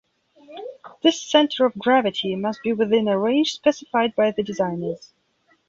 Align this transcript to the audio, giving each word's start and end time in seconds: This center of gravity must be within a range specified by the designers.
This 1.03 1.21
center 1.21 1.63
of 1.63 1.77
gravity 1.77 2.35
must 2.35 2.63
be 2.63 2.73
within 2.73 3.07
a 3.07 3.19
range 3.19 3.51
specified 3.53 4.15
by 4.15 4.31
the 4.31 4.41
designers. 4.41 5.13